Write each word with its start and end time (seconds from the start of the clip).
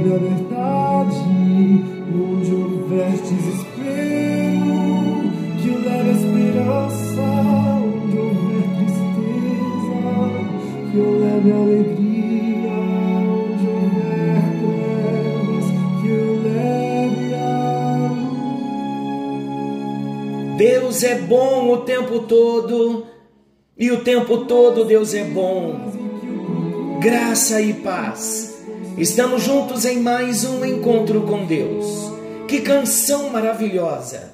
Verdade. 0.00 1.16
Que 5.62 5.70
esperança. 6.10 7.22
Onde 7.96 8.18
houver 8.18 8.66
tristeza, 8.76 10.00
que 10.90 10.96
eu 10.98 11.20
leve 11.20 11.52
alegria. 11.52 12.16
Deus 20.56 21.02
é 21.02 21.18
bom 21.18 21.70
o 21.70 21.78
tempo 21.82 22.20
todo 22.20 23.06
e 23.76 23.90
o 23.90 24.02
tempo 24.02 24.46
todo 24.46 24.86
Deus 24.86 25.12
é 25.12 25.24
bom. 25.24 25.92
Graça 26.98 27.60
e 27.60 27.74
paz. 27.74 28.55
Estamos 28.96 29.42
juntos 29.42 29.84
em 29.84 30.00
mais 30.00 30.42
um 30.44 30.64
encontro 30.64 31.20
com 31.22 31.44
Deus. 31.44 31.84
Que 32.48 32.62
canção 32.62 33.28
maravilhosa! 33.28 34.32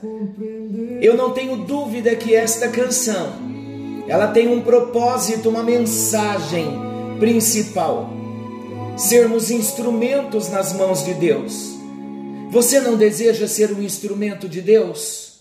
Eu 1.01 1.17
não 1.17 1.33
tenho 1.33 1.57
dúvida 1.57 2.15
que 2.15 2.33
esta 2.33 2.69
canção 2.69 3.33
ela 4.07 4.29
tem 4.29 4.47
um 4.47 4.61
propósito, 4.61 5.49
uma 5.49 5.65
mensagem 5.65 6.69
principal: 7.19 8.09
sermos 8.97 9.51
instrumentos 9.51 10.49
nas 10.49 10.73
mãos 10.73 11.05
de 11.05 11.15
Deus. 11.15 11.73
Você 12.51 12.79
não 12.79 12.97
deseja 12.97 13.49
ser 13.49 13.73
um 13.73 13.83
instrumento 13.83 14.49
de 14.49 14.61
Deus? 14.61 15.41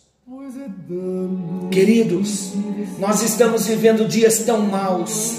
Queridos, 1.69 2.53
nós 2.97 3.22
estamos 3.22 3.67
vivendo 3.67 4.08
dias 4.08 4.39
tão 4.39 4.61
maus, 4.61 5.35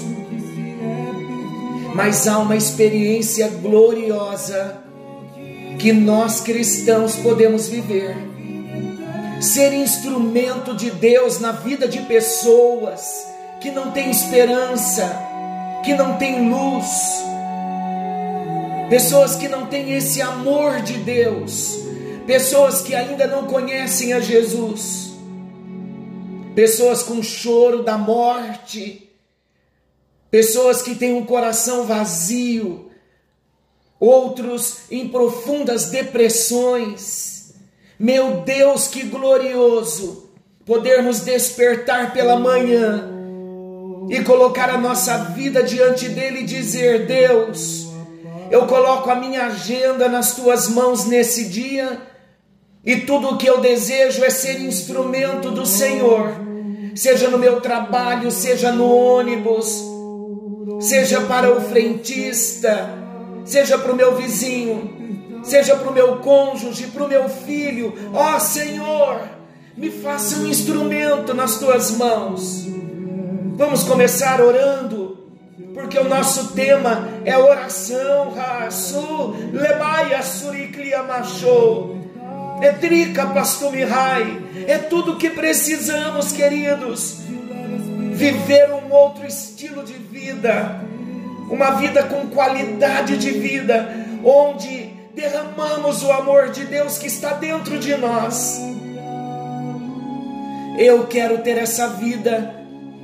mas 1.93 2.27
há 2.27 2.39
uma 2.39 2.55
experiência 2.55 3.47
gloriosa 3.47 4.77
que 5.79 5.93
nós 5.93 6.41
cristãos 6.41 7.15
podemos 7.15 7.67
viver. 7.67 8.15
Ser 9.39 9.73
instrumento 9.73 10.75
de 10.75 10.89
Deus 10.89 11.39
na 11.39 11.51
vida 11.51 11.87
de 11.87 11.99
pessoas 12.03 13.27
que 13.59 13.69
não 13.69 13.91
têm 13.91 14.09
esperança, 14.09 15.03
que 15.83 15.93
não 15.93 16.17
têm 16.17 16.49
luz, 16.49 17.23
pessoas 18.89 19.35
que 19.35 19.47
não 19.47 19.67
têm 19.67 19.93
esse 19.93 20.21
amor 20.21 20.81
de 20.81 20.93
Deus, 20.99 21.77
pessoas 22.25 22.81
que 22.81 22.95
ainda 22.95 23.27
não 23.27 23.45
conhecem 23.45 24.13
a 24.13 24.19
Jesus, 24.19 25.13
pessoas 26.55 27.03
com 27.03 27.21
choro 27.21 27.83
da 27.83 27.97
morte, 27.97 29.12
pessoas 30.33 30.81
que 30.81 30.95
têm 30.95 31.13
um 31.13 31.23
coração 31.23 31.83
vazio, 31.83 32.89
outros 33.99 34.77
em 34.89 35.07
profundas 35.07 35.91
depressões. 35.91 37.53
Meu 37.99 38.41
Deus, 38.41 38.87
que 38.87 39.03
glorioso 39.03 40.31
podermos 40.65 41.19
despertar 41.19 42.13
pela 42.13 42.35
manhã 42.35 43.11
e 44.09 44.23
colocar 44.23 44.71
a 44.71 44.77
nossa 44.79 45.19
vida 45.35 45.61
diante 45.61 46.09
dele 46.09 46.39
e 46.39 46.45
dizer: 46.45 47.05
Deus, 47.05 47.89
eu 48.49 48.65
coloco 48.65 49.11
a 49.11 49.15
minha 49.15 49.45
agenda 49.45 50.09
nas 50.09 50.35
tuas 50.35 50.67
mãos 50.67 51.05
nesse 51.05 51.47
dia 51.47 52.01
e 52.83 53.01
tudo 53.01 53.29
o 53.29 53.37
que 53.37 53.45
eu 53.45 53.61
desejo 53.61 54.23
é 54.23 54.31
ser 54.31 54.59
instrumento 54.59 55.51
do 55.51 55.63
Senhor, 55.63 56.33
seja 56.95 57.29
no 57.29 57.37
meu 57.37 57.61
trabalho, 57.61 58.31
seja 58.31 58.71
no 58.71 58.91
ônibus, 58.91 59.92
seja 60.83 61.21
para 61.21 61.51
o 61.51 61.61
frentista, 61.61 62.89
seja 63.45 63.77
para 63.77 63.91
o 63.91 63.95
meu 63.95 64.15
vizinho, 64.15 65.41
seja 65.43 65.75
para 65.75 65.89
o 65.89 65.93
meu 65.93 66.17
cônjuge, 66.17 66.87
para 66.87 67.05
o 67.05 67.07
meu 67.07 67.29
filho. 67.29 67.93
Ó 68.13 68.37
Senhor, 68.39 69.21
me 69.77 69.89
faça 69.89 70.39
um 70.39 70.47
instrumento 70.47 71.33
nas 71.33 71.57
tuas 71.57 71.91
mãos. 71.91 72.67
Vamos 73.55 73.83
começar 73.83 74.41
orando, 74.41 75.29
porque 75.73 75.97
o 75.97 76.09
nosso 76.09 76.53
tema 76.53 77.07
é 77.23 77.37
oração. 77.37 78.31
Rasu, 78.31 79.35
lebaia 79.53 80.21
suriclia 80.21 81.01
machou. 81.03 81.97
É 82.61 82.71
trica, 82.71 83.25
pastor 83.27 83.71
Mihai. 83.71 84.41
É 84.67 84.77
tudo 84.77 85.17
que 85.17 85.29
precisamos, 85.29 86.31
queridos. 86.31 87.23
Viver 88.13 88.71
um 88.71 88.91
outro 88.91 89.25
estilo 89.25 89.83
de 89.83 89.93
vida, 89.93 90.81
uma 91.49 91.71
vida 91.71 92.03
com 92.03 92.27
qualidade 92.27 93.17
de 93.17 93.31
vida, 93.31 93.89
onde 94.23 94.93
derramamos 95.13 96.03
o 96.03 96.11
amor 96.11 96.49
de 96.49 96.65
Deus 96.65 96.97
que 96.97 97.07
está 97.07 97.33
dentro 97.33 97.77
de 97.79 97.95
nós. 97.97 98.59
Eu 100.77 101.05
quero 101.07 101.39
ter 101.39 101.57
essa 101.57 101.87
vida, 101.89 102.53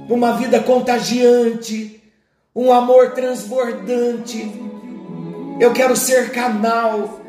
uma 0.10 0.34
vida 0.34 0.60
contagiante, 0.60 2.02
um 2.56 2.72
amor 2.72 3.12
transbordante. 3.12 4.52
Eu 5.60 5.72
quero 5.74 5.96
ser 5.96 6.32
canal 6.32 7.20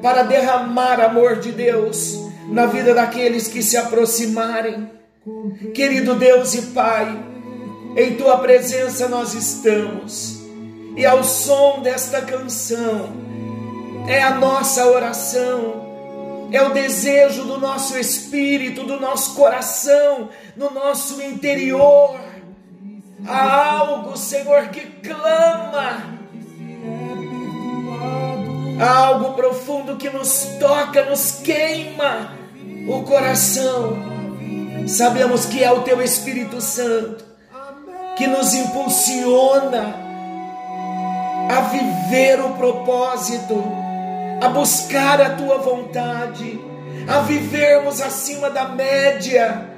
para 0.00 0.22
derramar 0.22 1.00
amor 1.00 1.36
de 1.40 1.52
Deus 1.52 2.18
na 2.50 2.66
vida 2.66 2.94
daqueles 2.94 3.48
que 3.48 3.62
se 3.62 3.76
aproximarem. 3.76 4.97
Querido 5.74 6.14
Deus 6.14 6.54
e 6.54 6.62
Pai, 6.68 7.18
em 7.96 8.16
tua 8.16 8.38
presença 8.38 9.08
nós 9.08 9.34
estamos, 9.34 10.40
e 10.96 11.04
ao 11.04 11.22
som 11.22 11.80
desta 11.80 12.22
canção, 12.22 13.12
é 14.06 14.22
a 14.22 14.34
nossa 14.34 14.86
oração, 14.86 16.48
é 16.50 16.62
o 16.62 16.72
desejo 16.72 17.44
do 17.44 17.58
nosso 17.58 17.98
espírito, 17.98 18.84
do 18.84 18.98
nosso 18.98 19.34
coração, 19.34 20.30
no 20.56 20.70
nosso 20.70 21.20
interior. 21.20 22.18
Há 23.26 23.72
algo, 23.72 24.16
Senhor, 24.16 24.68
que 24.68 24.80
clama 25.06 26.18
Há 28.80 28.96
algo 29.06 29.34
profundo 29.34 29.96
que 29.96 30.08
nos 30.08 30.44
toca, 30.60 31.04
nos 31.04 31.40
queima 31.40 32.32
o 32.88 33.02
coração. 33.02 34.17
Sabemos 34.86 35.46
que 35.46 35.62
é 35.62 35.70
o 35.72 35.82
Teu 35.82 36.02
Espírito 36.02 36.60
Santo 36.60 37.24
que 38.16 38.26
nos 38.26 38.52
impulsiona 38.52 39.94
a 41.50 41.60
viver 41.60 42.40
o 42.40 42.54
propósito, 42.54 43.62
a 44.42 44.48
buscar 44.48 45.20
a 45.20 45.36
Tua 45.36 45.58
vontade, 45.58 46.60
a 47.08 47.20
vivermos 47.20 48.00
acima 48.00 48.50
da 48.50 48.68
média. 48.68 49.70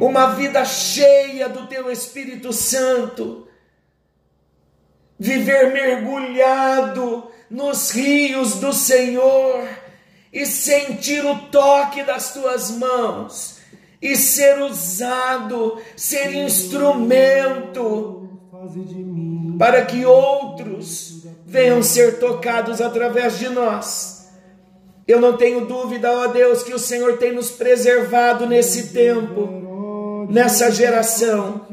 Uma 0.00 0.34
vida 0.34 0.64
cheia 0.64 1.48
do 1.48 1.66
Teu 1.66 1.90
Espírito 1.90 2.52
Santo 2.52 3.48
viver 5.18 5.70
mergulhado 5.72 7.30
nos 7.50 7.90
rios 7.90 8.54
do 8.54 8.72
Senhor 8.72 9.68
e 10.32 10.46
sentir 10.46 11.24
o 11.24 11.36
toque 11.50 12.02
das 12.02 12.32
tuas 12.32 12.70
mãos 12.70 13.58
e 14.00 14.16
ser 14.16 14.60
usado, 14.62 15.78
ser 15.96 16.34
instrumento 16.34 18.28
para 19.58 19.84
que 19.84 20.04
outros 20.06 21.24
venham 21.44 21.82
ser 21.82 22.18
tocados 22.18 22.80
através 22.80 23.38
de 23.38 23.48
nós. 23.48 24.28
Eu 25.06 25.20
não 25.20 25.36
tenho 25.36 25.66
dúvida, 25.66 26.10
ó 26.12 26.28
Deus, 26.28 26.62
que 26.62 26.72
o 26.72 26.78
Senhor 26.78 27.18
tem 27.18 27.32
nos 27.32 27.50
preservado 27.50 28.46
nesse 28.46 28.88
tempo, 28.88 30.28
nessa 30.30 30.70
geração 30.70 31.66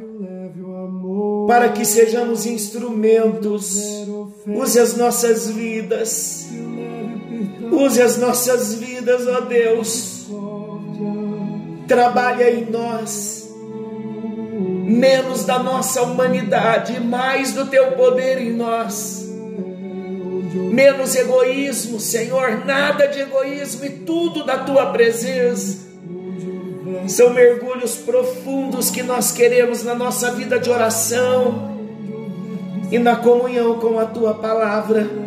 para 1.48 1.69
que 1.69 1.86
sejamos 1.86 2.45
instrumentos. 2.45 3.81
Use 4.45 4.80
as 4.80 4.98
nossas 4.98 5.50
vidas. 5.50 6.48
Use 7.72 8.02
as 8.02 8.18
nossas 8.18 8.75
vidas, 8.75 9.28
ó 9.28 9.42
Deus, 9.42 10.18
Trabalha 11.88 12.52
em 12.52 12.66
nós, 12.66 13.50
menos 14.84 15.46
da 15.46 15.58
nossa 15.58 16.02
humanidade, 16.02 17.00
mais 17.00 17.54
do 17.54 17.66
teu 17.66 17.94
poder 17.94 18.42
em 18.42 18.52
nós. 18.52 19.25
Menos 20.54 21.16
egoísmo, 21.16 21.98
Senhor, 21.98 22.66
nada 22.66 23.08
de 23.08 23.22
egoísmo 23.22 23.86
e 23.86 23.90
tudo 23.90 24.44
da 24.44 24.58
tua 24.58 24.88
presença. 24.88 25.88
São 27.08 27.30
mergulhos 27.30 27.96
profundos 27.96 28.92
que 28.92 29.02
nós 29.02 29.31
queremos 29.31 29.81
na 29.81 29.96
nossa 29.96 30.31
vida 30.31 30.60
de 30.60 30.69
oração 30.69 31.78
e 32.92 33.00
na 33.00 33.16
comunhão 33.16 33.80
com 33.80 33.98
a 33.98 34.06
tua 34.06 34.34
palavra. 34.34 35.27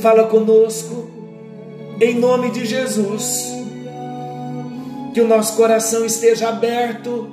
Fala 0.00 0.24
conosco, 0.24 1.08
em 2.00 2.14
nome 2.14 2.50
de 2.50 2.66
Jesus. 2.66 3.52
Que 5.14 5.20
o 5.20 5.26
nosso 5.26 5.56
coração 5.56 6.04
esteja 6.04 6.48
aberto, 6.48 7.28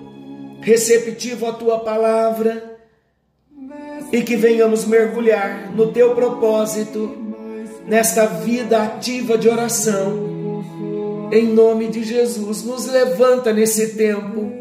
receptivo 0.61 1.45
à 1.45 1.51
tua 1.51 1.79
palavra 1.79 2.79
e 4.11 4.21
que 4.21 4.37
venhamos 4.37 4.85
mergulhar 4.85 5.71
no 5.75 5.91
teu 5.91 6.15
propósito, 6.15 7.17
nesta 7.85 8.25
vida 8.25 8.81
ativa 8.81 9.37
de 9.37 9.49
oração. 9.49 10.31
Em 11.31 11.47
nome 11.47 11.87
de 11.87 12.03
Jesus, 12.03 12.63
nos 12.63 12.85
levanta 12.85 13.51
nesse 13.51 13.95
tempo, 13.95 14.51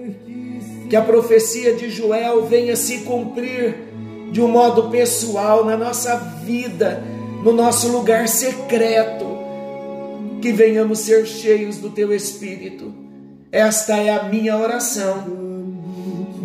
que 0.90 0.96
a 0.96 1.02
profecia 1.02 1.74
de 1.74 1.88
Joel 1.88 2.46
venha 2.46 2.74
se 2.74 2.98
cumprir 2.98 3.76
de 4.32 4.40
um 4.40 4.48
modo 4.48 4.90
pessoal 4.90 5.64
na 5.64 5.76
nossa 5.76 6.16
vida 6.44 7.21
no 7.42 7.52
nosso 7.52 7.88
lugar 7.90 8.28
secreto, 8.28 9.26
que 10.40 10.52
venhamos 10.52 11.00
ser 11.00 11.26
cheios 11.26 11.78
do 11.78 11.90
Teu 11.90 12.12
Espírito. 12.12 12.94
Esta 13.50 13.96
é 13.96 14.10
a 14.10 14.24
minha 14.24 14.56
oração, 14.56 15.24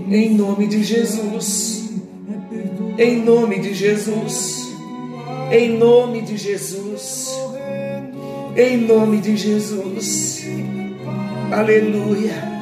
em 0.09 0.33
nome 0.33 0.67
de 0.67 0.83
Jesus, 0.83 1.91
em 2.97 3.21
nome 3.23 3.59
de 3.59 3.73
Jesus, 3.73 4.67
em 5.51 5.77
nome 5.77 6.21
de 6.21 6.35
Jesus, 6.35 7.29
em 8.55 8.77
nome 8.77 9.21
de 9.21 9.37
Jesus, 9.37 10.43
aleluia. 11.51 12.56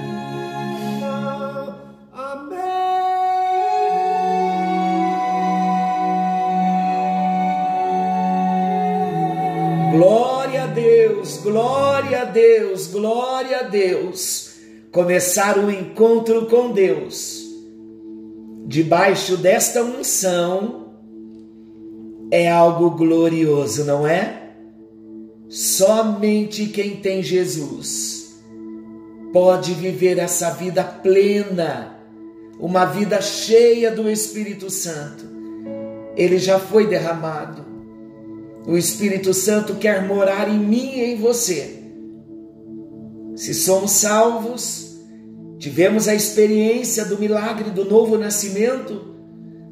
Deus, 12.35 12.87
glória 12.87 13.61
a 13.61 13.63
Deus. 13.63 14.55
Começar 14.91 15.57
o 15.57 15.67
um 15.67 15.71
encontro 15.71 16.45
com 16.47 16.71
Deus 16.71 17.43
debaixo 18.67 19.37
desta 19.37 19.81
unção 19.83 20.93
é 22.29 22.49
algo 22.51 22.91
glorioso, 22.91 23.85
não 23.85 24.05
é? 24.05 24.51
Somente 25.47 26.65
quem 26.67 26.97
tem 26.97 27.23
Jesus 27.23 28.35
pode 29.31 29.73
viver 29.73 30.17
essa 30.17 30.49
vida 30.51 30.83
plena, 30.83 31.97
uma 32.59 32.85
vida 32.85 33.21
cheia 33.21 33.91
do 33.91 34.09
Espírito 34.09 34.69
Santo. 34.69 35.23
Ele 36.17 36.37
já 36.37 36.59
foi 36.59 36.87
derramado 36.87 37.75
o 38.67 38.75
Espírito 38.75 39.31
Santo 39.31 39.75
quer 39.75 40.07
morar 40.07 40.49
em 40.49 40.57
mim 40.57 40.95
e 40.95 41.03
em 41.13 41.17
você. 41.17 41.84
Se 43.35 43.53
somos 43.53 43.91
salvos, 43.91 44.97
tivemos 45.59 46.07
a 46.07 46.15
experiência 46.15 47.03
do 47.05 47.19
milagre 47.19 47.69
do 47.69 47.83
novo 47.83 48.17
nascimento, 48.17 49.13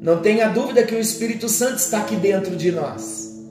não 0.00 0.20
tenha 0.20 0.48
dúvida 0.48 0.82
que 0.82 0.94
o 0.94 1.00
Espírito 1.00 1.48
Santo 1.48 1.76
está 1.76 2.00
aqui 2.00 2.14
dentro 2.14 2.54
de 2.56 2.70
nós. 2.70 3.42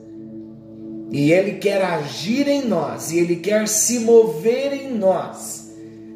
E 1.10 1.32
ele 1.32 1.54
quer 1.54 1.82
agir 1.82 2.46
em 2.46 2.64
nós, 2.64 3.10
e 3.10 3.18
ele 3.18 3.36
quer 3.36 3.66
se 3.66 3.98
mover 4.00 4.72
em 4.72 4.96
nós, 4.96 5.70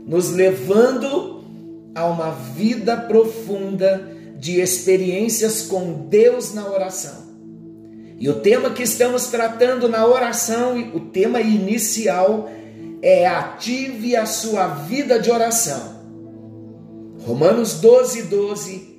nos 0.06 0.30
levando 0.30 1.42
a 1.94 2.06
uma 2.06 2.30
vida 2.30 2.96
profunda 2.96 4.16
de 4.38 4.60
experiências 4.60 5.62
com 5.62 6.06
Deus 6.08 6.54
na 6.54 6.70
oração. 6.70 7.26
E 8.18 8.28
o 8.28 8.34
tema 8.34 8.70
que 8.70 8.82
estamos 8.82 9.26
tratando 9.26 9.88
na 9.88 10.06
oração, 10.06 10.78
o 10.94 11.00
tema 11.00 11.40
inicial 11.40 12.48
é 13.02 13.26
ative 13.26 14.16
a 14.16 14.26
sua 14.26 14.68
vida 14.68 15.18
de 15.18 15.30
oração. 15.30 15.98
Romanos 17.24 17.74
12, 17.74 18.22
12. 18.24 18.98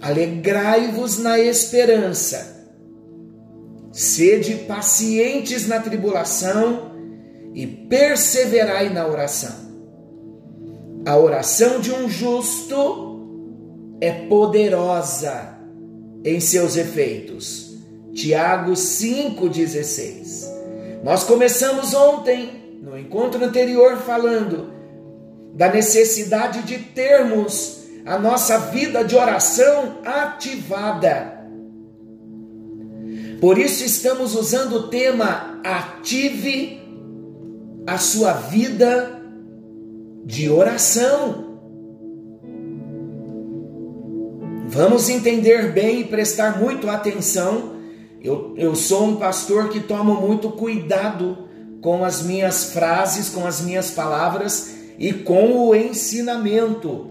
Alegrai-vos 0.00 1.18
na 1.18 1.38
esperança, 1.38 2.66
sede 3.92 4.56
pacientes 4.66 5.68
na 5.68 5.80
tribulação 5.80 6.92
e 7.54 7.66
perseverai 7.66 8.88
na 8.88 9.06
oração. 9.06 9.70
A 11.06 11.16
oração 11.16 11.80
de 11.80 11.92
um 11.92 12.08
justo 12.08 13.20
é 14.00 14.26
poderosa 14.26 15.58
em 16.24 16.40
seus 16.40 16.76
efeitos 16.76 17.72
Tiago 18.12 18.72
5,16. 18.72 21.02
Nós 21.02 21.24
começamos 21.24 21.94
ontem, 21.94 22.61
no 22.82 22.98
encontro 22.98 23.42
anterior, 23.44 23.98
falando 23.98 24.72
da 25.54 25.72
necessidade 25.72 26.62
de 26.62 26.78
termos 26.78 27.84
a 28.04 28.18
nossa 28.18 28.58
vida 28.58 29.04
de 29.04 29.14
oração 29.14 29.98
ativada. 30.04 31.40
Por 33.40 33.56
isso 33.56 33.84
estamos 33.84 34.34
usando 34.34 34.72
o 34.74 34.88
tema 34.88 35.60
Ative 35.64 36.80
a 37.86 37.98
sua 37.98 38.32
vida 38.32 39.22
de 40.24 40.50
oração. 40.50 41.60
Vamos 44.66 45.08
entender 45.08 45.72
bem 45.72 46.00
e 46.00 46.04
prestar 46.04 46.58
muito 46.58 46.88
atenção 46.90 47.72
eu, 48.22 48.54
eu 48.56 48.76
sou 48.76 49.08
um 49.08 49.16
pastor 49.16 49.68
que 49.68 49.80
tomo 49.80 50.14
muito 50.14 50.50
cuidado 50.50 51.48
com 51.82 52.04
as 52.04 52.22
minhas 52.22 52.72
frases, 52.72 53.28
com 53.28 53.46
as 53.46 53.60
minhas 53.60 53.90
palavras 53.90 54.74
e 54.98 55.12
com 55.12 55.68
o 55.68 55.74
ensinamento. 55.74 57.10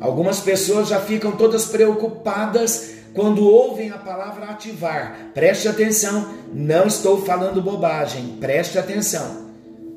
Algumas 0.00 0.40
pessoas 0.40 0.88
já 0.88 0.98
ficam 1.00 1.32
todas 1.32 1.66
preocupadas 1.66 2.94
quando 3.14 3.44
ouvem 3.44 3.90
a 3.90 3.98
palavra 3.98 4.46
ativar. 4.46 5.30
Preste 5.32 5.68
atenção, 5.68 6.34
não 6.52 6.86
estou 6.86 7.24
falando 7.24 7.62
bobagem, 7.62 8.38
preste 8.40 8.78
atenção. 8.78 9.48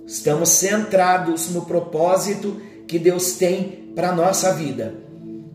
Estamos 0.05 0.49
centrados 0.49 1.49
no 1.49 1.65
propósito 1.65 2.61
que 2.87 2.99
Deus 2.99 3.33
tem 3.33 3.91
para 3.95 4.11
nossa 4.11 4.53
vida. 4.53 4.93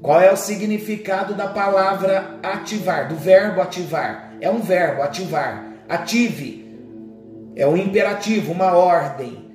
Qual 0.02 0.20
é 0.20 0.32
o 0.32 0.36
significado 0.36 1.34
da 1.34 1.48
palavra 1.48 2.38
ativar, 2.42 3.08
do 3.08 3.16
verbo 3.16 3.60
ativar? 3.60 4.26
é 4.40 4.50
um 4.50 4.60
verbo, 4.60 5.02
ativar. 5.02 5.72
Ative 5.88 6.65
é 7.56 7.66
um 7.66 7.76
imperativo, 7.76 8.52
uma 8.52 8.76
ordem. 8.76 9.46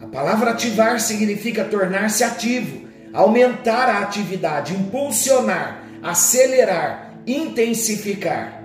A 0.00 0.06
palavra 0.06 0.50
ativar 0.50 0.98
significa 0.98 1.64
tornar-se 1.64 2.24
ativo, 2.24 2.88
aumentar 3.12 3.88
a 3.90 3.98
atividade, 3.98 4.72
impulsionar, 4.72 5.84
acelerar, 6.02 7.20
intensificar. 7.26 8.62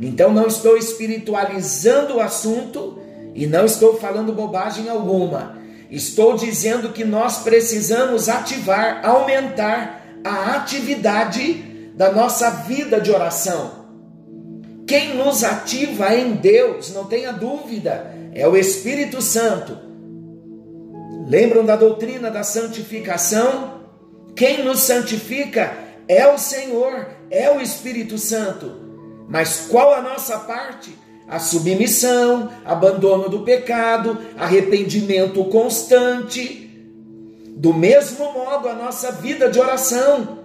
Então 0.00 0.32
não 0.32 0.46
estou 0.46 0.76
espiritualizando 0.76 2.16
o 2.16 2.20
assunto 2.20 3.00
e 3.34 3.46
não 3.46 3.64
estou 3.64 3.96
falando 3.96 4.32
bobagem 4.32 4.88
alguma. 4.88 5.56
Estou 5.90 6.36
dizendo 6.36 6.90
que 6.90 7.04
nós 7.04 7.38
precisamos 7.38 8.28
ativar, 8.28 9.00
aumentar 9.04 10.02
a 10.24 10.56
atividade 10.56 11.54
da 11.94 12.12
nossa 12.12 12.50
vida 12.50 13.00
de 13.00 13.10
oração. 13.10 13.77
Quem 14.88 15.14
nos 15.14 15.44
ativa 15.44 16.14
em 16.14 16.32
Deus, 16.32 16.94
não 16.94 17.04
tenha 17.04 17.30
dúvida, 17.30 18.10
é 18.32 18.48
o 18.48 18.56
Espírito 18.56 19.20
Santo. 19.20 19.76
Lembram 21.26 21.62
da 21.62 21.76
doutrina 21.76 22.30
da 22.30 22.42
santificação? 22.42 23.82
Quem 24.34 24.64
nos 24.64 24.80
santifica 24.80 25.76
é 26.08 26.26
o 26.26 26.38
Senhor, 26.38 27.06
é 27.30 27.50
o 27.50 27.60
Espírito 27.60 28.16
Santo. 28.16 28.72
Mas 29.28 29.66
qual 29.68 29.92
a 29.92 30.00
nossa 30.00 30.38
parte? 30.38 30.96
A 31.28 31.38
submissão, 31.38 32.50
abandono 32.64 33.28
do 33.28 33.40
pecado, 33.40 34.16
arrependimento 34.38 35.44
constante. 35.44 36.64
Do 37.48 37.74
mesmo 37.74 38.32
modo, 38.32 38.70
a 38.70 38.72
nossa 38.72 39.12
vida 39.12 39.50
de 39.50 39.60
oração. 39.60 40.38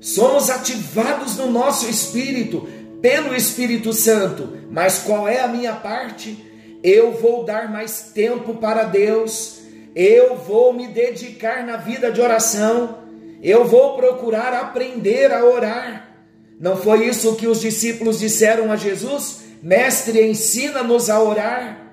Somos 0.00 0.50
ativados 0.50 1.36
no 1.36 1.48
nosso 1.48 1.88
espírito 1.88 2.68
pelo 3.04 3.36
Espírito 3.36 3.92
Santo. 3.92 4.48
Mas 4.70 5.00
qual 5.00 5.28
é 5.28 5.42
a 5.42 5.46
minha 5.46 5.74
parte? 5.74 6.42
Eu 6.82 7.12
vou 7.12 7.44
dar 7.44 7.70
mais 7.70 8.12
tempo 8.14 8.54
para 8.54 8.84
Deus, 8.84 9.60
eu 9.94 10.36
vou 10.36 10.72
me 10.72 10.88
dedicar 10.88 11.66
na 11.66 11.76
vida 11.76 12.10
de 12.10 12.22
oração, 12.22 13.00
eu 13.42 13.66
vou 13.66 13.94
procurar 13.98 14.54
aprender 14.54 15.30
a 15.30 15.44
orar. 15.44 16.16
Não 16.58 16.78
foi 16.78 17.06
isso 17.06 17.36
que 17.36 17.46
os 17.46 17.60
discípulos 17.60 18.20
disseram 18.20 18.72
a 18.72 18.76
Jesus? 18.76 19.40
Mestre, 19.62 20.26
ensina-nos 20.26 21.10
a 21.10 21.22
orar. 21.22 21.86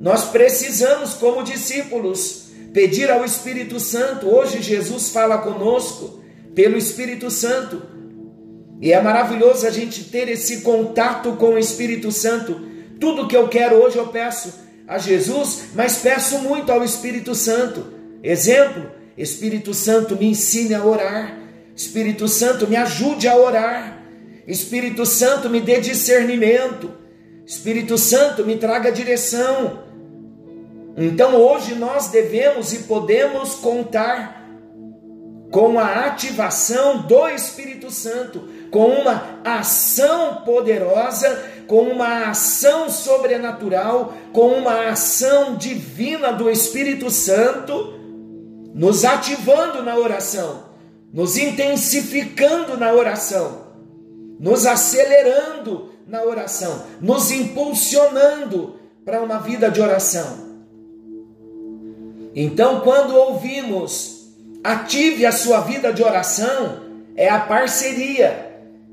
Nós 0.00 0.30
precisamos, 0.30 1.12
como 1.12 1.42
discípulos, 1.42 2.48
pedir 2.72 3.10
ao 3.10 3.22
Espírito 3.22 3.78
Santo. 3.78 4.26
Hoje 4.26 4.62
Jesus 4.62 5.10
fala 5.10 5.36
conosco 5.36 6.24
pelo 6.54 6.78
Espírito 6.78 7.30
Santo. 7.30 7.97
E 8.80 8.92
é 8.92 9.00
maravilhoso 9.00 9.66
a 9.66 9.70
gente 9.70 10.04
ter 10.04 10.28
esse 10.28 10.60
contato 10.60 11.32
com 11.32 11.54
o 11.54 11.58
Espírito 11.58 12.12
Santo. 12.12 12.60
Tudo 13.00 13.26
que 13.26 13.36
eu 13.36 13.48
quero 13.48 13.76
hoje 13.76 13.96
eu 13.96 14.08
peço 14.08 14.54
a 14.86 14.98
Jesus, 14.98 15.70
mas 15.74 15.98
peço 15.98 16.38
muito 16.38 16.70
ao 16.70 16.84
Espírito 16.84 17.34
Santo. 17.34 17.86
Exemplo: 18.22 18.90
Espírito 19.16 19.74
Santo 19.74 20.16
me 20.16 20.26
ensine 20.26 20.74
a 20.74 20.84
orar. 20.84 21.38
Espírito 21.74 22.28
Santo 22.28 22.66
me 22.66 22.76
ajude 22.76 23.28
a 23.28 23.36
orar. 23.36 24.02
Espírito 24.46 25.04
Santo 25.04 25.50
me 25.50 25.60
dê 25.60 25.80
discernimento. 25.80 26.92
Espírito 27.44 27.98
Santo 27.98 28.44
me 28.44 28.56
traga 28.56 28.92
direção. 28.92 29.84
Então 30.96 31.36
hoje 31.36 31.74
nós 31.74 32.08
devemos 32.08 32.72
e 32.72 32.80
podemos 32.80 33.54
contar 33.54 34.38
com 35.50 35.78
a 35.78 36.06
ativação 36.06 37.02
do 37.02 37.28
Espírito 37.28 37.90
Santo, 37.90 38.48
com 38.70 38.88
uma 38.88 39.40
ação 39.44 40.42
poderosa, 40.44 41.44
com 41.66 41.82
uma 41.82 42.30
ação 42.30 42.88
sobrenatural, 42.88 44.14
com 44.32 44.52
uma 44.52 44.88
ação 44.88 45.56
divina 45.56 46.32
do 46.32 46.50
Espírito 46.50 47.10
Santo, 47.10 47.94
nos 48.74 49.04
ativando 49.04 49.82
na 49.82 49.96
oração, 49.96 50.64
nos 51.12 51.36
intensificando 51.36 52.76
na 52.76 52.92
oração, 52.92 53.66
nos 54.38 54.66
acelerando 54.66 55.90
na 56.06 56.22
oração, 56.22 56.84
nos 57.00 57.30
impulsionando 57.30 58.76
para 59.04 59.22
uma 59.22 59.38
vida 59.38 59.70
de 59.70 59.80
oração. 59.80 60.48
Então, 62.34 62.80
quando 62.80 63.16
ouvimos 63.16 64.18
Ative 64.62 65.24
a 65.24 65.32
sua 65.32 65.60
vida 65.60 65.92
de 65.92 66.02
oração, 66.02 66.80
é 67.16 67.28
a 67.28 67.40
parceria. 67.40 68.47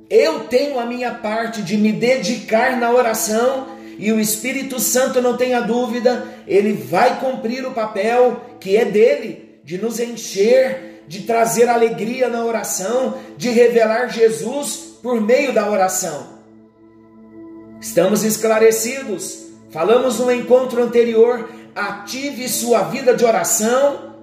Eu 0.09 0.41
tenho 0.41 0.79
a 0.79 0.85
minha 0.85 1.11
parte 1.11 1.61
de 1.61 1.77
me 1.77 1.91
dedicar 1.91 2.77
na 2.77 2.91
oração 2.91 3.67
e 3.97 4.11
o 4.11 4.19
Espírito 4.19 4.79
Santo, 4.79 5.21
não 5.21 5.37
tenha 5.37 5.61
dúvida, 5.61 6.25
ele 6.47 6.73
vai 6.73 7.19
cumprir 7.19 7.65
o 7.65 7.71
papel 7.71 8.41
que 8.59 8.75
é 8.75 8.85
dele, 8.85 9.59
de 9.63 9.77
nos 9.77 9.99
encher, 9.99 11.03
de 11.07 11.21
trazer 11.21 11.69
alegria 11.69 12.27
na 12.27 12.43
oração, 12.43 13.17
de 13.37 13.49
revelar 13.49 14.07
Jesus 14.09 14.97
por 15.01 15.21
meio 15.21 15.53
da 15.53 15.69
oração. 15.69 16.35
Estamos 17.79 18.23
esclarecidos. 18.23 19.45
Falamos 19.69 20.19
no 20.19 20.31
encontro 20.31 20.81
anterior, 20.81 21.49
ative 21.75 22.47
sua 22.47 22.83
vida 22.83 23.13
de 23.13 23.25
oração 23.25 24.15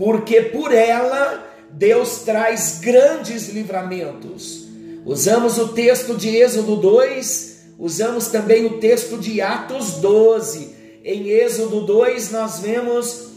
porque 0.00 0.40
por 0.40 0.72
ela 0.72 1.46
Deus 1.70 2.20
traz 2.20 2.80
grandes 2.80 3.50
livramentos. 3.50 4.69
Usamos 5.04 5.56
o 5.56 5.68
texto 5.68 6.14
de 6.14 6.28
Êxodo 6.36 6.76
2, 6.76 7.74
usamos 7.78 8.28
também 8.28 8.66
o 8.66 8.78
texto 8.78 9.16
de 9.16 9.40
Atos 9.40 9.92
12. 9.94 10.74
Em 11.02 11.28
Êxodo 11.30 11.80
2 11.86 12.30
nós 12.30 12.60
vemos 12.60 13.30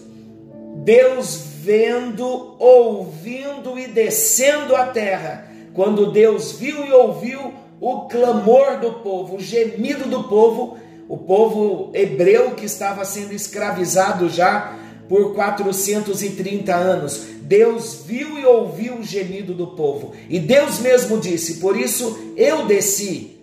Deus 0.84 1.42
vendo, 1.62 2.56
ouvindo 2.60 3.80
e 3.80 3.88
descendo 3.88 4.76
à 4.76 4.88
terra. 4.88 5.50
Quando 5.74 6.12
Deus 6.12 6.52
viu 6.52 6.86
e 6.86 6.92
ouviu 6.92 7.54
o 7.80 8.02
clamor 8.02 8.80
do 8.80 8.96
povo, 8.96 9.38
o 9.38 9.40
gemido 9.40 10.10
do 10.10 10.26
povo, 10.26 10.78
o 11.08 11.18
povo 11.18 11.92
hebreu 11.94 12.52
que 12.52 12.66
estava 12.66 13.06
sendo 13.06 13.34
escravizado 13.34 14.30
já 14.30 14.78
por 15.08 15.34
430 15.34 16.74
anos. 16.76 17.28
Deus 17.42 18.04
viu 18.06 18.38
e 18.40 18.46
ouviu 18.46 18.96
o 18.96 19.04
gemido 19.04 19.54
do 19.54 19.68
povo. 19.68 20.14
E 20.30 20.40
Deus 20.40 20.80
mesmo 20.80 21.20
disse: 21.20 21.56
Por 21.56 21.78
isso 21.78 22.34
eu 22.36 22.66
desci. 22.66 23.38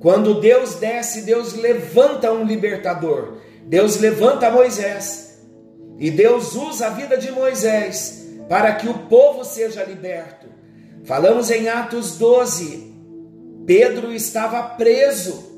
Quando 0.00 0.40
Deus 0.40 0.74
desce, 0.76 1.22
Deus 1.22 1.54
levanta 1.54 2.32
um 2.32 2.44
libertador. 2.44 3.38
Deus 3.66 3.98
levanta 3.98 4.50
Moisés. 4.50 5.38
E 5.98 6.10
Deus 6.10 6.54
usa 6.54 6.86
a 6.86 6.90
vida 6.90 7.18
de 7.18 7.30
Moisés 7.30 8.26
para 8.48 8.74
que 8.74 8.88
o 8.88 8.94
povo 8.94 9.44
seja 9.44 9.84
liberto. 9.84 10.46
Falamos 11.04 11.50
em 11.50 11.68
Atos 11.68 12.16
12. 12.16 12.92
Pedro 13.66 14.12
estava 14.12 14.62
preso. 14.76 15.50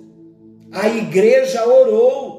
A 0.73 0.89
igreja 0.89 1.67
orou 1.67 2.32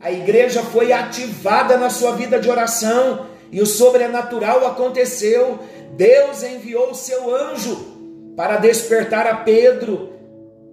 a 0.00 0.10
igreja 0.10 0.62
foi 0.62 0.92
ativada 0.92 1.76
na 1.76 1.90
sua 1.90 2.12
vida 2.12 2.40
de 2.40 2.48
oração 2.48 3.26
e 3.52 3.60
o 3.60 3.66
sobrenatural 3.66 4.66
aconteceu. 4.66 5.58
Deus 5.94 6.42
enviou 6.42 6.90
o 6.90 6.94
seu 6.94 7.34
anjo 7.34 8.32
para 8.34 8.56
despertar 8.56 9.26
a 9.26 9.36
Pedro 9.36 10.14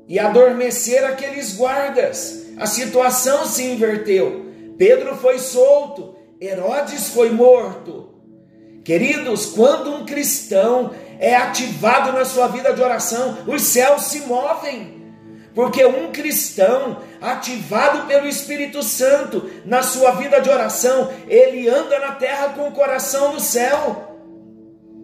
e 0.08 0.18
adormecer 0.18 1.04
aqueles 1.04 1.54
guardas. 1.58 2.46
A 2.58 2.66
situação 2.66 3.46
se 3.46 3.64
inverteu. 3.64 4.46
Pedro 4.78 5.18
foi 5.18 5.40
solto, 5.40 6.16
Herodes 6.40 7.10
foi 7.10 7.30
morto. 7.30 8.14
Queridos, 8.86 9.48
quando 9.48 9.94
um 9.94 10.06
cristão 10.06 10.92
é 11.20 11.36
ativado 11.36 12.14
na 12.14 12.24
sua 12.24 12.48
vida 12.48 12.72
de 12.72 12.82
oração, 12.82 13.40
os 13.46 13.62
céus 13.64 14.04
se 14.04 14.22
movem. 14.22 14.97
Porque 15.58 15.84
um 15.84 16.12
cristão 16.12 17.00
ativado 17.20 18.06
pelo 18.06 18.28
Espírito 18.28 18.84
Santo 18.84 19.50
na 19.66 19.82
sua 19.82 20.12
vida 20.12 20.40
de 20.40 20.52
oração, 20.52 21.10
ele 21.28 21.68
anda 21.68 21.98
na 21.98 22.12
terra 22.12 22.50
com 22.50 22.68
o 22.68 22.72
coração 22.72 23.34
no 23.34 23.40
céu. 23.40 24.20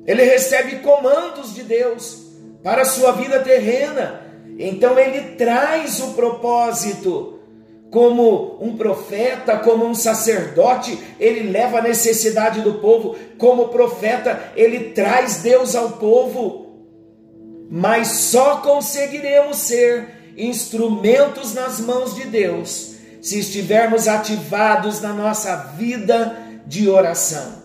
Ele 0.06 0.22
recebe 0.22 0.76
comandos 0.82 1.56
de 1.56 1.64
Deus 1.64 2.28
para 2.62 2.84
a 2.84 2.86
sua 2.86 3.14
vida 3.14 3.40
terrena. 3.40 4.22
Então 4.60 5.00
ele 5.00 5.36
traz 5.38 6.00
o 6.00 6.14
propósito 6.14 7.40
como 7.90 8.60
um 8.62 8.78
profeta, 8.78 9.58
como 9.58 9.84
um 9.88 9.96
sacerdote, 9.96 11.00
ele 11.20 11.50
leva 11.50 11.80
a 11.80 11.82
necessidade 11.82 12.62
do 12.62 12.76
povo, 12.76 13.16
como 13.40 13.70
profeta, 13.70 14.52
ele 14.56 14.92
traz 14.92 15.38
Deus 15.38 15.76
ao 15.76 15.94
povo. 15.94 16.68
Mas 17.72 18.08
só 18.08 18.58
conseguiremos 18.58 19.58
ser 19.58 20.22
instrumentos 20.38 21.54
nas 21.54 21.80
mãos 21.80 22.16
de 22.16 22.26
Deus, 22.26 22.96
se 23.22 23.40
estivermos 23.40 24.08
ativados 24.08 25.02
na 25.02 25.14
nossa 25.14 25.56
vida 25.78 26.38
de 26.66 26.90
oração. 26.90 27.64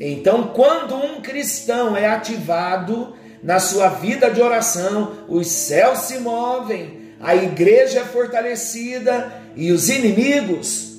Então, 0.00 0.48
quando 0.54 0.96
um 0.96 1.20
cristão 1.20 1.96
é 1.96 2.06
ativado 2.06 3.14
na 3.42 3.60
sua 3.60 3.88
vida 3.88 4.30
de 4.30 4.40
oração, 4.40 5.12
os 5.28 5.46
céus 5.48 6.00
se 6.00 6.18
movem, 6.18 7.14
a 7.20 7.36
igreja 7.36 8.00
é 8.00 8.04
fortalecida 8.04 9.32
e 9.54 9.70
os 9.70 9.88
inimigos, 9.88 10.92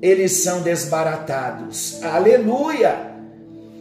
eles 0.00 0.32
são 0.32 0.62
desbaratados. 0.62 2.02
Aleluia! 2.02 3.14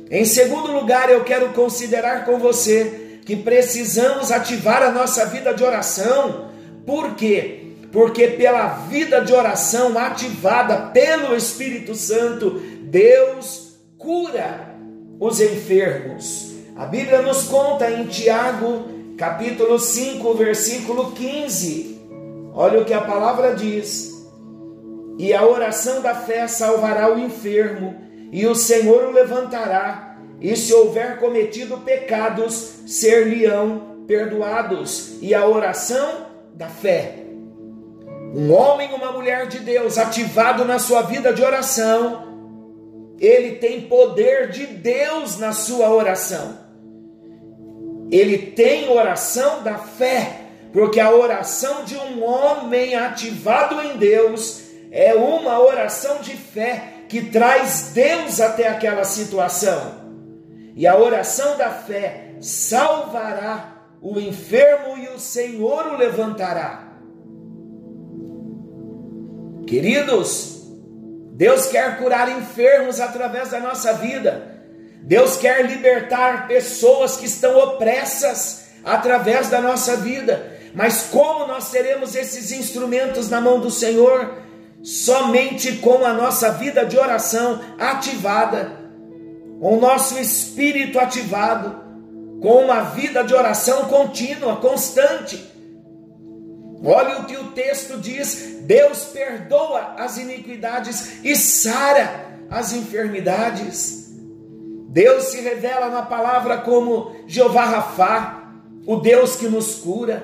Em 0.09 0.23
segundo 0.23 0.71
lugar, 0.71 1.09
eu 1.09 1.23
quero 1.23 1.49
considerar 1.49 2.25
com 2.25 2.39
você 2.39 3.04
que 3.25 3.35
precisamos 3.35 4.31
ativar 4.31 4.83
a 4.83 4.91
nossa 4.91 5.25
vida 5.25 5.53
de 5.53 5.63
oração. 5.63 6.51
Por 6.85 7.15
quê? 7.15 7.71
Porque 7.91 8.27
pela 8.27 8.67
vida 8.87 9.21
de 9.21 9.33
oração 9.33 9.97
ativada 9.97 10.91
pelo 10.91 11.35
Espírito 11.35 11.95
Santo, 11.95 12.61
Deus 12.83 13.77
cura 13.97 14.75
os 15.19 15.41
enfermos. 15.41 16.53
A 16.75 16.85
Bíblia 16.85 17.21
nos 17.21 17.43
conta 17.43 17.89
em 17.89 18.05
Tiago, 18.05 18.85
capítulo 19.17 19.79
5, 19.79 20.33
versículo 20.35 21.11
15. 21.13 21.99
Olha 22.53 22.81
o 22.81 22.85
que 22.85 22.93
a 22.93 23.01
palavra 23.01 23.55
diz: 23.55 24.11
E 25.17 25.33
a 25.33 25.43
oração 25.43 26.01
da 26.01 26.13
fé 26.13 26.47
salvará 26.47 27.11
o 27.11 27.17
enfermo, 27.17 27.95
e 28.31 28.45
o 28.45 28.53
Senhor 28.53 29.05
o 29.05 29.11
levantará 29.11 30.04
e 30.41 30.55
se 30.55 30.73
houver 30.73 31.19
cometido 31.19 31.77
pecados, 31.79 32.79
ser-lhe-ão 32.85 34.03
perdoados. 34.07 35.17
E 35.21 35.33
a 35.33 35.45
oração 35.47 36.27
da 36.53 36.67
fé. 36.67 37.15
Um 38.33 38.51
homem, 38.53 38.93
uma 38.93 39.11
mulher 39.11 39.47
de 39.47 39.59
Deus, 39.59 39.97
ativado 39.97 40.65
na 40.65 40.77
sua 40.77 41.01
vida 41.03 41.33
de 41.33 41.41
oração, 41.41 42.25
ele 43.19 43.55
tem 43.55 43.81
poder 43.81 44.49
de 44.49 44.65
Deus 44.65 45.39
na 45.39 45.53
sua 45.53 45.89
oração. 45.89 46.65
Ele 48.11 48.37
tem 48.37 48.89
oração 48.89 49.63
da 49.63 49.77
fé, 49.77 50.41
porque 50.73 50.99
a 50.99 51.11
oração 51.11 51.85
de 51.85 51.95
um 51.95 52.23
homem 52.23 52.95
ativado 52.95 53.81
em 53.81 53.97
Deus 53.97 54.63
é 54.91 55.13
uma 55.13 55.59
oração 55.59 56.19
de 56.19 56.35
fé 56.35 56.93
que 57.07 57.21
traz 57.21 57.91
Deus 57.93 58.41
até 58.41 58.67
aquela 58.67 59.05
situação. 59.05 60.04
E 60.75 60.85
a 60.85 60.97
oração 60.97 61.57
da 61.57 61.69
fé 61.69 62.35
salvará 62.41 63.87
o 64.01 64.19
enfermo 64.19 64.97
e 64.97 65.07
o 65.07 65.17
Senhor 65.17 65.87
o 65.87 65.97
levantará. 65.97 66.91
Queridos, 69.65 70.67
Deus 71.31 71.67
quer 71.67 71.97
curar 71.97 72.29
enfermos 72.29 72.99
através 72.99 73.49
da 73.51 73.59
nossa 73.59 73.93
vida. 73.93 74.53
Deus 75.01 75.37
quer 75.37 75.65
libertar 75.65 76.47
pessoas 76.47 77.15
que 77.15 77.25
estão 77.25 77.57
opressas 77.57 78.65
através 78.83 79.49
da 79.49 79.61
nossa 79.61 79.95
vida. 79.95 80.51
Mas 80.73 81.03
como 81.09 81.47
nós 81.47 81.71
teremos 81.71 82.15
esses 82.15 82.51
instrumentos 82.51 83.29
na 83.29 83.39
mão 83.39 83.59
do 83.59 83.71
Senhor? 83.71 84.39
Somente 84.83 85.77
com 85.77 86.05
a 86.05 86.13
nossa 86.13 86.51
vida 86.51 86.85
de 86.85 86.97
oração 86.97 87.61
ativada, 87.79 88.84
com 89.59 89.77
o 89.77 89.79
nosso 89.79 90.19
espírito 90.19 90.99
ativado, 90.99 91.83
com 92.41 92.65
uma 92.65 92.81
vida 92.81 93.23
de 93.23 93.33
oração 93.33 93.85
contínua, 93.85 94.57
constante. 94.57 95.43
Olha 96.83 97.19
o 97.19 97.25
que 97.25 97.37
o 97.37 97.51
texto 97.51 97.97
diz: 97.97 98.59
Deus 98.61 99.05
perdoa 99.05 99.95
as 99.97 100.17
iniquidades 100.17 101.23
e 101.23 101.35
sara 101.35 102.25
as 102.49 102.73
enfermidades. 102.73 104.05
Deus 104.89 105.25
se 105.25 105.41
revela 105.41 105.89
na 105.89 106.03
palavra 106.03 106.59
como 106.59 107.11
Jeová 107.27 107.65
Rafá, 107.65 108.53
o 108.85 108.97
Deus 108.97 109.35
que 109.35 109.47
nos 109.47 109.75
cura. 109.75 110.23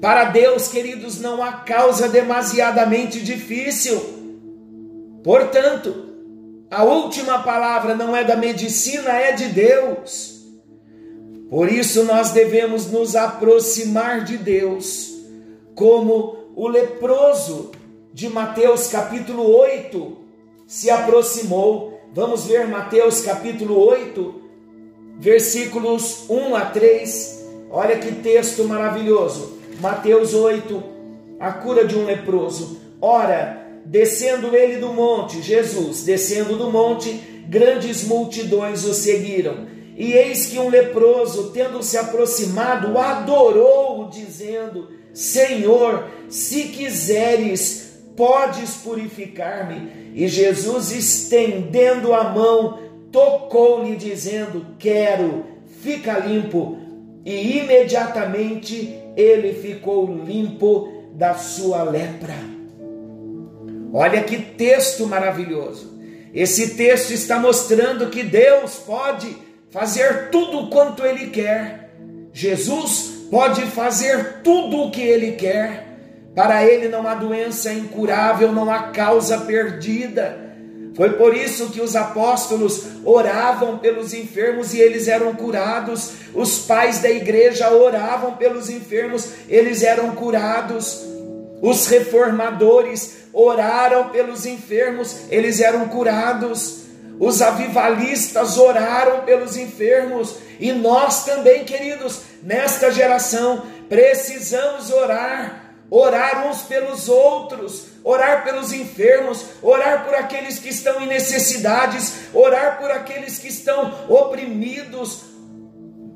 Para 0.00 0.24
Deus, 0.24 0.68
queridos, 0.68 1.20
não 1.20 1.42
há 1.42 1.52
causa 1.52 2.08
demasiadamente 2.08 3.22
difícil. 3.22 3.98
Portanto, 5.24 6.05
a 6.70 6.84
última 6.84 7.42
palavra 7.42 7.94
não 7.94 8.16
é 8.16 8.24
da 8.24 8.36
medicina, 8.36 9.10
é 9.12 9.32
de 9.32 9.48
Deus. 9.48 10.44
Por 11.48 11.70
isso 11.70 12.04
nós 12.04 12.32
devemos 12.32 12.90
nos 12.90 13.14
aproximar 13.14 14.24
de 14.24 14.36
Deus, 14.36 15.12
como 15.74 16.36
o 16.56 16.66
leproso 16.68 17.70
de 18.12 18.28
Mateus 18.28 18.88
capítulo 18.88 19.54
8 19.56 20.16
se 20.66 20.90
aproximou. 20.90 22.00
Vamos 22.12 22.46
ver 22.46 22.66
Mateus 22.66 23.20
capítulo 23.20 23.78
8, 23.78 24.34
versículos 25.18 26.24
1 26.28 26.56
a 26.56 26.64
3. 26.66 27.46
Olha 27.70 27.98
que 27.98 28.10
texto 28.10 28.64
maravilhoso. 28.64 29.58
Mateus 29.80 30.34
8, 30.34 30.82
a 31.38 31.52
cura 31.52 31.84
de 31.84 31.96
um 31.96 32.06
leproso. 32.06 32.80
Ora, 33.00 33.65
descendo 33.86 34.54
ele 34.54 34.78
do 34.78 34.92
monte, 34.92 35.40
Jesus, 35.40 36.02
descendo 36.04 36.56
do 36.56 36.70
monte, 36.70 37.10
grandes 37.48 38.04
multidões 38.04 38.84
o 38.84 38.92
seguiram. 38.92 39.66
E 39.96 40.12
eis 40.12 40.46
que 40.46 40.58
um 40.58 40.68
leproso, 40.68 41.50
tendo 41.52 41.82
se 41.82 41.96
aproximado, 41.96 42.98
adorou, 42.98 44.08
dizendo: 44.10 44.88
Senhor, 45.14 46.08
se 46.28 46.64
quiseres, 46.64 48.00
podes 48.14 48.74
purificar-me. 48.76 50.12
E 50.14 50.28
Jesus, 50.28 50.92
estendendo 50.92 52.12
a 52.12 52.24
mão, 52.24 52.78
tocou-lhe, 53.10 53.96
dizendo: 53.96 54.66
Quero, 54.78 55.44
fica 55.80 56.18
limpo. 56.18 56.78
E 57.24 57.58
imediatamente 57.58 59.00
ele 59.16 59.54
ficou 59.54 60.06
limpo 60.06 60.92
da 61.14 61.34
sua 61.34 61.82
lepra. 61.82 62.55
Olha 63.92 64.22
que 64.22 64.38
texto 64.38 65.06
maravilhoso. 65.06 65.96
Esse 66.34 66.74
texto 66.74 67.12
está 67.12 67.38
mostrando 67.38 68.10
que 68.10 68.22
Deus 68.22 68.74
pode 68.74 69.36
fazer 69.70 70.28
tudo 70.30 70.68
quanto 70.68 71.04
Ele 71.04 71.28
quer. 71.28 71.94
Jesus 72.32 73.26
pode 73.30 73.62
fazer 73.66 74.42
tudo 74.42 74.82
o 74.82 74.90
que 74.90 75.00
Ele 75.00 75.32
quer. 75.32 75.86
Para 76.34 76.64
Ele 76.64 76.88
não 76.88 77.06
há 77.06 77.14
doença 77.14 77.72
incurável, 77.72 78.52
não 78.52 78.70
há 78.70 78.90
causa 78.90 79.38
perdida. 79.38 80.46
Foi 80.94 81.10
por 81.10 81.36
isso 81.36 81.68
que 81.70 81.80
os 81.80 81.94
apóstolos 81.94 82.84
oravam 83.04 83.78
pelos 83.78 84.14
enfermos 84.14 84.72
e 84.72 84.80
eles 84.80 85.08
eram 85.08 85.34
curados. 85.34 86.12
Os 86.34 86.60
pais 86.60 87.00
da 87.00 87.10
igreja 87.10 87.70
oravam 87.70 88.34
pelos 88.36 88.70
enfermos, 88.70 89.28
eles 89.48 89.82
eram 89.82 90.14
curados. 90.14 91.15
Os 91.66 91.88
reformadores 91.88 93.24
oraram 93.32 94.10
pelos 94.10 94.46
enfermos, 94.46 95.22
eles 95.30 95.58
eram 95.58 95.88
curados. 95.88 96.84
Os 97.18 97.42
avivalistas 97.42 98.56
oraram 98.56 99.24
pelos 99.24 99.56
enfermos 99.56 100.36
e 100.60 100.70
nós 100.70 101.24
também, 101.24 101.64
queridos, 101.64 102.20
nesta 102.40 102.92
geração 102.92 103.66
precisamos 103.88 104.92
orar 104.92 105.64
orar 105.90 106.48
uns 106.48 106.62
pelos 106.62 107.08
outros, 107.08 107.86
orar 108.04 108.44
pelos 108.44 108.72
enfermos, 108.72 109.44
orar 109.62 110.04
por 110.04 110.14
aqueles 110.14 110.58
que 110.58 110.68
estão 110.68 111.00
em 111.00 111.06
necessidades, 111.06 112.12
orar 112.34 112.78
por 112.78 112.90
aqueles 112.90 113.38
que 113.38 113.48
estão 113.48 113.92
oprimidos, 114.08 115.22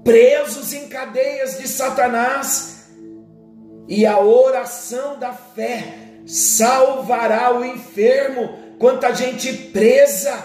presos 0.04 0.72
em 0.72 0.88
cadeias 0.88 1.58
de 1.58 1.68
Satanás. 1.68 2.79
E 3.90 4.06
a 4.06 4.20
oração 4.20 5.18
da 5.18 5.32
fé 5.32 5.82
salvará 6.24 7.58
o 7.58 7.64
enfermo. 7.64 8.56
Quanta 8.78 9.12
gente 9.12 9.52
presa 9.52 10.44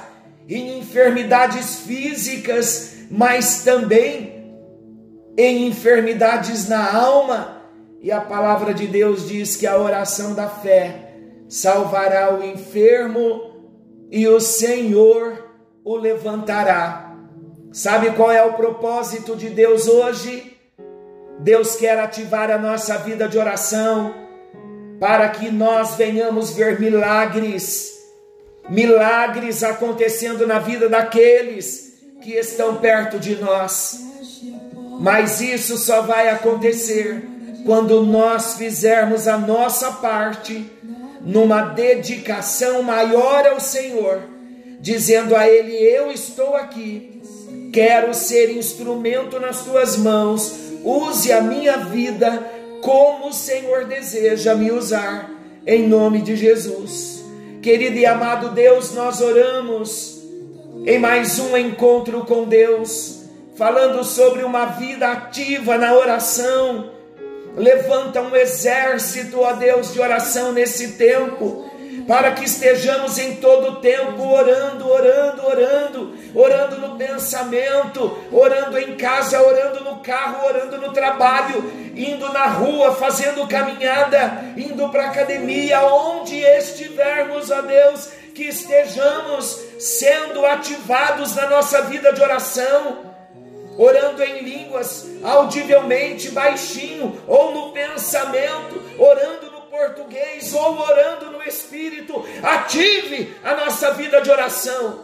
em 0.50 0.80
enfermidades 0.80 1.76
físicas, 1.82 3.06
mas 3.12 3.64
também 3.64 4.52
em 5.38 5.68
enfermidades 5.68 6.68
na 6.68 6.92
alma 6.92 7.62
e 8.02 8.12
a 8.12 8.20
palavra 8.20 8.74
de 8.74 8.88
Deus 8.88 9.28
diz 9.28 9.56
que 9.56 9.68
a 9.68 9.78
oração 9.78 10.34
da 10.34 10.50
fé 10.50 11.14
salvará 11.48 12.36
o 12.36 12.44
enfermo 12.44 13.54
e 14.10 14.28
o 14.28 14.40
Senhor 14.40 15.52
o 15.84 15.96
levantará. 15.96 17.16
Sabe 17.72 18.10
qual 18.12 18.32
é 18.32 18.44
o 18.44 18.54
propósito 18.54 19.36
de 19.36 19.52
Deus 19.52 19.88
hoje? 19.88 20.55
Deus 21.40 21.76
quer 21.76 22.00
ativar 22.00 22.50
a 22.50 22.58
nossa 22.58 22.98
vida 22.98 23.28
de 23.28 23.38
oração 23.38 24.14
para 25.00 25.30
que 25.30 25.52
nós 25.52 25.96
venhamos 25.96 26.52
ver 26.52 26.80
milagres, 26.80 28.00
milagres 28.70 29.64
acontecendo 29.64 30.48
na 30.48 30.60
vida 30.60 30.88
daqueles 30.88 31.94
que 32.22 32.34
estão 32.34 32.78
perto 32.78 33.20
de 33.20 33.36
nós. 33.36 34.00
Mas 35.00 35.42
isso 35.42 35.78
só 35.78 36.02
vai 36.02 36.30
acontecer 36.30 37.24
quando 37.66 38.04
nós 38.04 38.56
fizermos 38.56 39.28
a 39.28 39.38
nossa 39.38 39.92
parte 39.94 40.72
numa 41.22 41.62
dedicação 41.64 42.84
maior 42.84 43.46
ao 43.48 43.60
Senhor, 43.60 44.22
dizendo 44.80 45.36
a 45.36 45.48
Ele: 45.48 45.74
Eu 45.74 46.12
estou 46.12 46.56
aqui, 46.56 47.22
quero 47.74 48.14
ser 48.14 48.56
instrumento 48.56 49.40
nas 49.40 49.64
tuas 49.64 49.98
mãos, 49.98 50.65
use 50.86 51.32
a 51.32 51.42
minha 51.42 51.78
vida 51.78 52.52
como 52.82 53.30
o 53.30 53.34
Senhor 53.34 53.86
deseja 53.86 54.54
me 54.54 54.72
usar, 54.72 55.30
em 55.66 55.88
nome 55.88 56.22
de 56.22 56.36
Jesus. 56.36 57.24
Querido 57.62 57.98
e 57.98 58.06
amado 58.06 58.52
Deus, 58.52 58.94
nós 58.94 59.20
oramos 59.22 60.22
em 60.86 61.00
mais 61.00 61.40
um 61.40 61.58
encontro 61.58 62.26
com 62.26 62.44
Deus, 62.44 63.24
falando 63.56 64.04
sobre 64.04 64.44
uma 64.44 64.66
vida 64.66 65.12
ativa 65.12 65.78
na 65.78 65.94
oração 65.94 66.96
Levanta 67.56 68.22
um 68.22 68.36
exército, 68.36 69.40
ó 69.40 69.54
Deus, 69.54 69.94
de 69.94 70.00
oração 70.00 70.52
nesse 70.52 70.94
tempo, 70.94 71.66
para 72.08 72.32
que 72.32 72.46
estejamos 72.46 73.18
em 73.18 73.36
todo 73.38 73.80
tempo 73.82 74.24
orando, 74.28 74.90
orando, 74.90 75.48
orando, 75.48 76.18
orando 76.36 76.78
no 76.78 76.96
pensamento, 76.98 78.18
orando 78.32 78.78
em 78.78 78.96
casa, 78.96 79.42
orando 79.42 79.84
no 79.84 79.98
carro, 79.98 80.46
orando 80.46 80.78
no 80.78 80.94
trabalho, 80.94 81.64
indo 81.96 82.32
na 82.32 82.46
rua, 82.46 82.94
fazendo 82.96 83.48
caminhada, 83.48 84.54
indo 84.56 84.90
para 84.90 85.06
a 85.06 85.10
academia, 85.10 85.82
onde 85.86 86.38
estivermos, 86.38 87.50
ó 87.50 87.62
Deus, 87.62 88.10
que 88.36 88.44
estejamos 88.44 89.62
sendo 89.80 90.46
ativados 90.46 91.36
na 91.36 91.50
nossa 91.50 91.82
vida 91.84 92.14
de 92.14 92.22
oração 92.22 93.16
orando 93.78 94.24
em 94.24 94.42
línguas 94.42 95.06
audivelmente 95.24 96.30
baixinho, 96.30 97.22
ou 97.28 97.54
no 97.54 97.72
pensamento, 97.72 98.82
orando 98.98 99.45
português, 99.76 100.54
ou 100.54 100.80
orando 100.80 101.32
no 101.32 101.44
espírito. 101.44 102.26
Ative 102.42 103.36
a 103.44 103.56
nossa 103.56 103.92
vida 103.92 104.22
de 104.22 104.32
oração. 104.32 105.04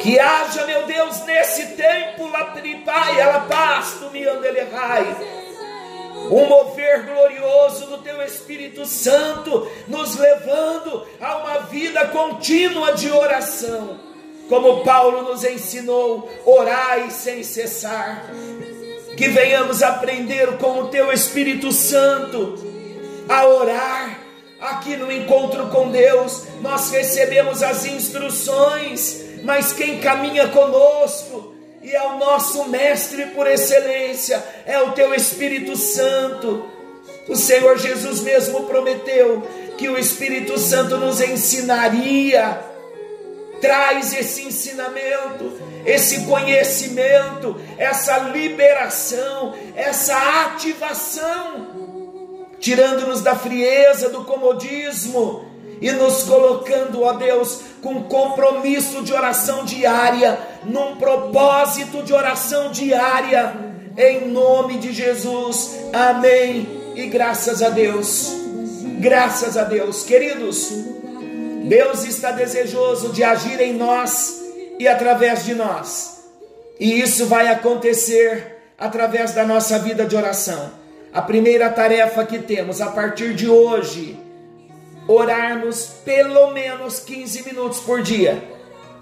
Que 0.00 0.18
haja, 0.18 0.64
meu 0.64 0.86
Deus, 0.86 1.20
nesse 1.24 1.74
tempo, 1.76 2.28
latripai, 2.28 3.20
ela 3.20 3.40
pasto, 3.40 4.10
me 4.10 4.26
andelehai. 4.26 5.04
um 6.30 6.46
mover 6.46 7.04
glorioso 7.04 7.86
do 7.86 7.98
Teu 7.98 8.22
Espírito 8.22 8.84
Santo, 8.86 9.70
nos 9.86 10.16
levando 10.16 11.06
a 11.20 11.36
uma 11.38 11.58
vida 11.60 12.06
contínua 12.06 12.92
de 12.92 13.10
oração. 13.10 13.98
Como 14.48 14.82
Paulo 14.82 15.22
nos 15.22 15.44
ensinou, 15.44 16.30
orai 16.44 17.10
sem 17.10 17.42
cessar. 17.42 18.30
Que 19.16 19.28
venhamos 19.28 19.82
aprender 19.82 20.58
com 20.58 20.80
o 20.80 20.88
Teu 20.88 21.12
Espírito 21.12 21.72
Santo 21.72 22.67
a 23.28 23.46
orar. 23.46 24.20
Aqui 24.60 24.96
no 24.96 25.12
encontro 25.12 25.68
com 25.68 25.90
Deus, 25.90 26.42
nós 26.60 26.90
recebemos 26.90 27.62
as 27.62 27.84
instruções, 27.84 29.22
mas 29.44 29.72
quem 29.72 30.00
caminha 30.00 30.48
conosco, 30.48 31.54
e 31.80 31.92
é 31.92 32.02
o 32.02 32.18
nosso 32.18 32.64
mestre 32.68 33.26
por 33.26 33.46
excelência, 33.46 34.42
é 34.66 34.80
o 34.80 34.90
teu 34.92 35.14
Espírito 35.14 35.76
Santo. 35.76 36.68
O 37.28 37.36
Senhor 37.36 37.78
Jesus 37.78 38.20
mesmo 38.20 38.64
prometeu 38.64 39.46
que 39.76 39.88
o 39.88 39.96
Espírito 39.96 40.58
Santo 40.58 40.96
nos 40.96 41.20
ensinaria. 41.20 42.60
Traz 43.60 44.12
esse 44.12 44.42
ensinamento, 44.42 45.52
esse 45.84 46.22
conhecimento, 46.22 47.60
essa 47.76 48.18
liberação, 48.18 49.54
essa 49.76 50.16
ativação, 50.46 51.77
tirando-nos 52.60 53.20
da 53.20 53.34
frieza, 53.34 54.08
do 54.08 54.24
comodismo 54.24 55.44
e 55.80 55.92
nos 55.92 56.24
colocando, 56.24 57.02
ó 57.02 57.12
Deus, 57.12 57.60
com 57.80 58.02
compromisso 58.04 59.02
de 59.02 59.12
oração 59.12 59.64
diária, 59.64 60.38
num 60.64 60.96
propósito 60.96 62.02
de 62.02 62.12
oração 62.12 62.70
diária, 62.70 63.54
em 63.96 64.28
nome 64.28 64.78
de 64.78 64.92
Jesus, 64.92 65.76
amém. 65.92 66.66
E 66.96 67.06
graças 67.06 67.62
a 67.62 67.68
Deus, 67.68 68.32
graças 68.98 69.56
a 69.56 69.62
Deus, 69.62 70.02
queridos, 70.02 70.68
Deus 71.64 72.04
está 72.04 72.32
desejoso 72.32 73.10
de 73.10 73.22
agir 73.22 73.60
em 73.60 73.72
nós 73.72 74.40
e 74.80 74.88
através 74.88 75.44
de 75.44 75.54
nós, 75.54 76.24
e 76.78 77.00
isso 77.00 77.26
vai 77.26 77.48
acontecer 77.48 78.56
através 78.76 79.32
da 79.32 79.44
nossa 79.44 79.78
vida 79.78 80.04
de 80.04 80.16
oração. 80.16 80.70
A 81.12 81.22
primeira 81.22 81.70
tarefa 81.70 82.24
que 82.26 82.38
temos 82.38 82.80
a 82.80 82.90
partir 82.90 83.34
de 83.34 83.48
hoje, 83.48 84.18
orarmos 85.06 85.86
pelo 86.04 86.50
menos 86.50 87.00
15 87.00 87.44
minutos 87.44 87.80
por 87.80 88.02
dia. 88.02 88.42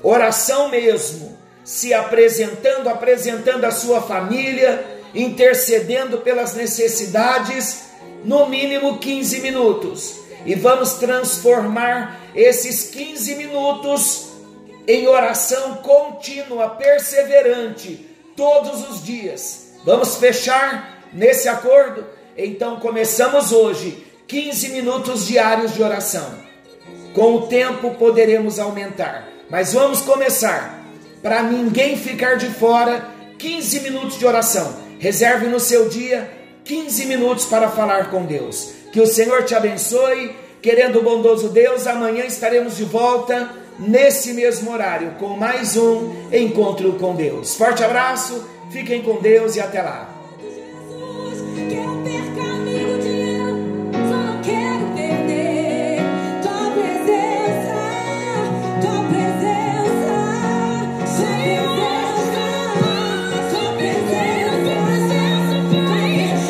Oração 0.02 0.68
mesmo, 0.68 1.36
se 1.64 1.92
apresentando, 1.92 2.88
apresentando 2.88 3.64
a 3.64 3.72
sua 3.72 4.00
família, 4.00 4.84
intercedendo 5.12 6.18
pelas 6.18 6.54
necessidades, 6.54 7.86
no 8.24 8.46
mínimo 8.48 8.98
15 8.98 9.40
minutos. 9.40 10.20
E 10.44 10.54
vamos 10.54 10.94
transformar 10.94 12.20
esses 12.36 12.90
15 12.90 13.34
minutos 13.34 14.28
em 14.86 15.08
oração 15.08 15.76
contínua, 15.76 16.70
perseverante, 16.70 18.08
todos 18.36 18.88
os 18.88 19.04
dias. 19.04 19.72
Vamos 19.84 20.16
fechar 20.16 20.95
nesse 21.16 21.48
acordo? 21.48 22.04
Então 22.36 22.78
começamos 22.78 23.50
hoje 23.50 24.06
15 24.28 24.68
minutos 24.68 25.26
diários 25.26 25.74
de 25.74 25.82
oração. 25.82 26.46
Com 27.14 27.36
o 27.36 27.46
tempo 27.46 27.94
poderemos 27.94 28.58
aumentar, 28.58 29.26
mas 29.48 29.72
vamos 29.72 30.02
começar. 30.02 30.84
Para 31.22 31.42
ninguém 31.42 31.96
ficar 31.96 32.36
de 32.36 32.46
fora, 32.46 33.08
15 33.38 33.80
minutos 33.80 34.18
de 34.18 34.26
oração. 34.26 34.76
Reserve 34.98 35.46
no 35.46 35.58
seu 35.58 35.88
dia 35.88 36.30
15 36.64 37.06
minutos 37.06 37.46
para 37.46 37.70
falar 37.70 38.10
com 38.10 38.24
Deus. 38.24 38.72
Que 38.92 39.00
o 39.00 39.06
Senhor 39.06 39.44
te 39.44 39.54
abençoe. 39.54 40.34
Querendo 40.60 40.98
o 40.98 41.02
bondoso 41.02 41.48
Deus, 41.48 41.86
amanhã 41.86 42.24
estaremos 42.24 42.76
de 42.76 42.84
volta 42.84 43.50
nesse 43.78 44.32
mesmo 44.32 44.72
horário 44.72 45.12
com 45.18 45.28
mais 45.28 45.76
um 45.76 46.12
encontro 46.32 46.94
com 46.94 47.14
Deus. 47.14 47.54
Forte 47.54 47.84
abraço, 47.84 48.44
fiquem 48.72 49.02
com 49.02 49.20
Deus 49.20 49.54
e 49.54 49.60
até 49.60 49.80
lá. 49.82 50.15